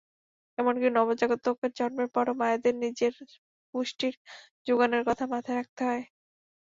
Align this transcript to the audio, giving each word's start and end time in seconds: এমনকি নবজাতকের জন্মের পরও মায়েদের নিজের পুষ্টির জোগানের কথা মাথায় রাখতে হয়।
এমনকি 0.57 0.87
নবজাতকের 0.91 1.71
জন্মের 1.77 2.09
পরও 2.15 2.33
মায়েদের 2.39 2.75
নিজের 2.83 3.13
পুষ্টির 3.73 4.15
জোগানের 4.67 5.03
কথা 5.07 5.25
মাথায় 5.33 5.57
রাখতে 5.59 5.81
হয়। 5.85 6.03